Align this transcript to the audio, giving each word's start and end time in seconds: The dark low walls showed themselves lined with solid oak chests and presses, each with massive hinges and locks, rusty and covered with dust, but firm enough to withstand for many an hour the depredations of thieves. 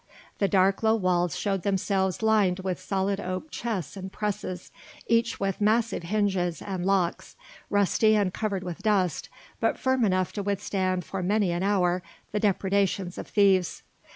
The 0.39 0.47
dark 0.47 0.81
low 0.81 0.95
walls 0.95 1.35
showed 1.37 1.61
themselves 1.61 2.23
lined 2.23 2.61
with 2.61 2.79
solid 2.79 3.19
oak 3.19 3.51
chests 3.51 3.95
and 3.95 4.11
presses, 4.11 4.71
each 5.05 5.39
with 5.39 5.61
massive 5.61 6.01
hinges 6.01 6.59
and 6.59 6.83
locks, 6.83 7.35
rusty 7.69 8.15
and 8.15 8.33
covered 8.33 8.63
with 8.63 8.81
dust, 8.81 9.29
but 9.59 9.77
firm 9.77 10.03
enough 10.03 10.33
to 10.33 10.41
withstand 10.41 11.05
for 11.05 11.21
many 11.21 11.51
an 11.51 11.61
hour 11.61 12.01
the 12.31 12.39
depredations 12.39 13.19
of 13.19 13.27
thieves. 13.27 13.83